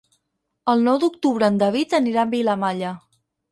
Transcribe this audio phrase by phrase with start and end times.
[0.73, 2.97] El nou d'octubre en David anirà a Vilamalla.